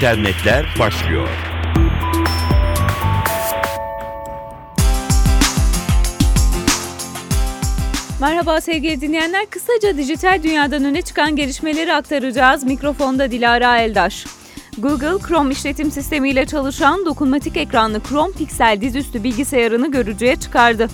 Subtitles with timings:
[0.00, 1.28] İnternetler başlıyor.
[8.20, 9.46] Merhaba sevgili dinleyenler.
[9.50, 12.64] Kısaca dijital dünyadan öne çıkan gelişmeleri aktaracağız.
[12.64, 14.26] Mikrofonda Dilara Eldaş.
[14.78, 20.88] Google Chrome işletim sistemiyle çalışan dokunmatik ekranlı Chrome Pixel dizüstü bilgisayarını görücüye çıkardı.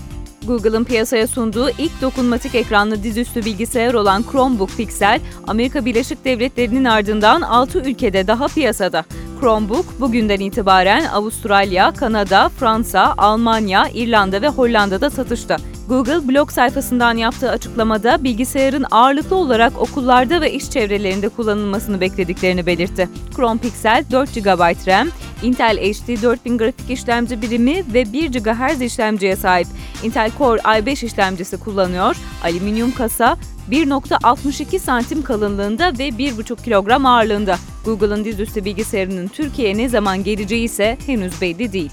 [0.46, 7.40] Google'ın piyasaya sunduğu ilk dokunmatik ekranlı dizüstü bilgisayar olan Chromebook Pixel, Amerika Birleşik Devletleri'nin ardından
[7.40, 9.04] 6 ülkede daha piyasada.
[9.40, 15.56] Chromebook bugünden itibaren Avustralya, Kanada, Fransa, Almanya, İrlanda ve Hollanda'da satışta.
[15.88, 23.08] Google blog sayfasından yaptığı açıklamada bilgisayarın ağırlıklı olarak okullarda ve iş çevrelerinde kullanılmasını beklediklerini belirtti.
[23.36, 25.08] Chrome Pixel 4 GB RAM,
[25.42, 29.66] Intel HD 4000 grafik işlemci birimi ve 1 GHz işlemciye sahip.
[30.02, 32.16] Intel Core i5 işlemcisi kullanıyor.
[32.44, 33.36] Alüminyum kasa,
[33.70, 37.58] 1.62 santim kalınlığında ve 1.5 kilogram ağırlığında.
[37.84, 41.90] Google'ın dizüstü bilgisayarının Türkiye'ye ne zaman geleceği ise henüz belli değil.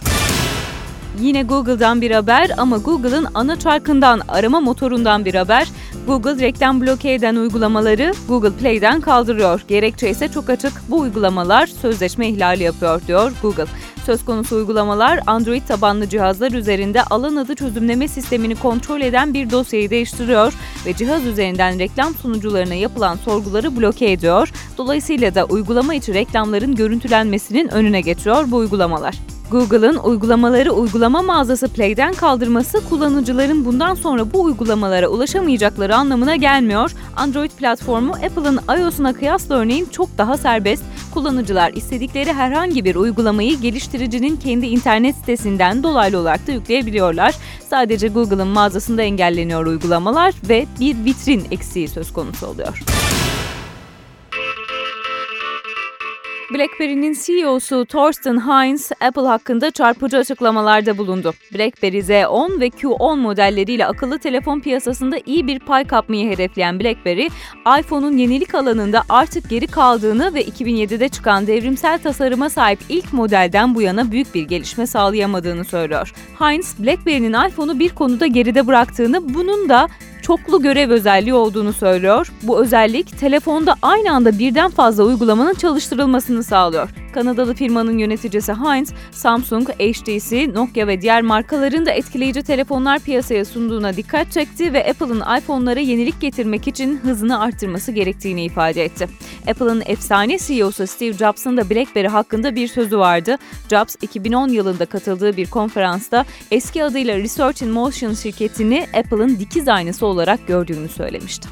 [1.20, 5.68] Yine Google'dan bir haber ama Google'ın ana çarkından arama motorundan bir haber.
[6.08, 9.62] Google reklam bloke eden uygulamaları Google Play'den kaldırıyor.
[9.68, 10.74] Gerekçe ise çok açık.
[10.90, 13.66] Bu uygulamalar sözleşme ihlali yapıyor diyor Google.
[14.06, 19.90] Söz konusu uygulamalar Android tabanlı cihazlar üzerinde alan adı çözümleme sistemini kontrol eden bir dosyayı
[19.90, 20.54] değiştiriyor
[20.86, 24.52] ve cihaz üzerinden reklam sunucularına yapılan sorguları bloke ediyor.
[24.78, 29.16] Dolayısıyla da uygulama içi reklamların görüntülenmesinin önüne geçiyor bu uygulamalar.
[29.52, 36.92] Google'ın uygulamaları uygulama mağazası Play'den kaldırması kullanıcıların bundan sonra bu uygulamalara ulaşamayacakları anlamına gelmiyor.
[37.16, 40.84] Android platformu Apple'ın iOS'una kıyasla örneğin çok daha serbest.
[41.14, 47.36] Kullanıcılar istedikleri herhangi bir uygulamayı geliştiricinin kendi internet sitesinden dolaylı olarak da yükleyebiliyorlar.
[47.70, 52.93] Sadece Google'ın mağazasında engelleniyor uygulamalar ve bir vitrin eksiği söz konusu oluyor.
[56.54, 61.34] BlackBerry'nin CEO'su Thorsten Heinz, Apple hakkında çarpıcı açıklamalarda bulundu.
[61.54, 67.28] BlackBerry Z10 ve Q10 modelleriyle akıllı telefon piyasasında iyi bir pay kapmayı hedefleyen BlackBerry,
[67.80, 73.82] iPhone'un yenilik alanında artık geri kaldığını ve 2007'de çıkan devrimsel tasarıma sahip ilk modelden bu
[73.82, 76.14] yana büyük bir gelişme sağlayamadığını söylüyor.
[76.40, 79.88] Heinz, BlackBerry'nin iPhone'u bir konuda geride bıraktığını, bunun da
[80.24, 82.32] çoklu görev özelliği olduğunu söylüyor.
[82.44, 86.90] Bu özellik telefonda aynı anda birden fazla uygulamanın çalıştırılmasını sağlıyor.
[87.14, 93.96] Kanadalı firmanın yöneticisi Heinz, Samsung, HTC, Nokia ve diğer markaların da etkileyici telefonlar piyasaya sunduğuna
[93.96, 99.08] dikkat çekti ve Apple'ın iPhone'lara yenilik getirmek için hızını arttırması gerektiğini ifade etti.
[99.50, 103.38] Apple'ın efsane CEO'su Steve Jobs'ın da BlackBerry hakkında bir sözü vardı.
[103.70, 110.06] Jobs 2010 yılında katıldığı bir konferansta eski adıyla Research in Motion şirketini Apple'ın dikiz aynısı
[110.14, 111.50] olarak gördüğünü söylemişti.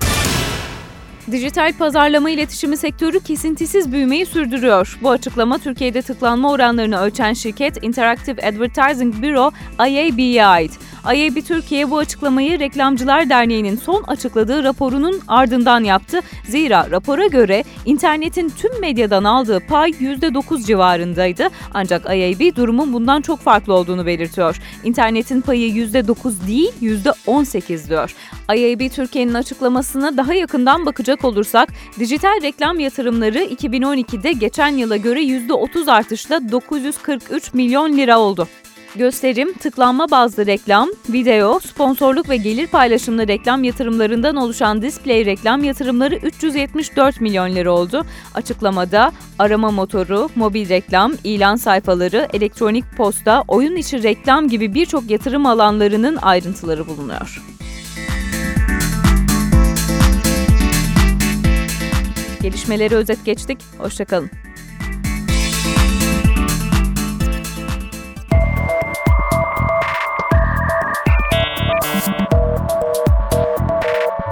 [1.31, 4.99] Dijital pazarlama iletişimi sektörü kesintisiz büyümeyi sürdürüyor.
[5.01, 10.71] Bu açıklama Türkiye'de tıklanma oranlarını ölçen şirket Interactive Advertising Bureau IAB'ye ait.
[11.05, 16.19] IAB Türkiye bu açıklamayı Reklamcılar Derneği'nin son açıkladığı raporunun ardından yaptı.
[16.47, 21.47] Zira rapora göre internetin tüm medyadan aldığı pay %9 civarındaydı.
[21.73, 24.61] Ancak IAB durumun bundan çok farklı olduğunu belirtiyor.
[24.83, 28.15] İnternetin payı %9 değil %18 diyor.
[28.55, 31.69] IAB Türkiye'nin açıklamasına daha yakından bakacak olursak
[31.99, 38.47] dijital reklam yatırımları 2012'de geçen yıla göre %30 artışla 943 milyon lira oldu.
[38.95, 46.15] Gösterim, tıklanma bazlı reklam, video, sponsorluk ve gelir paylaşımlı reklam yatırımlarından oluşan display reklam yatırımları
[46.15, 48.05] 374 milyon lira oldu.
[48.33, 55.45] Açıklamada arama motoru, mobil reklam, ilan sayfaları, elektronik posta, oyun içi reklam gibi birçok yatırım
[55.45, 57.41] alanlarının ayrıntıları bulunuyor.
[62.41, 63.57] Gelişmeleri özet geçtik.
[63.77, 64.29] Hoşçakalın.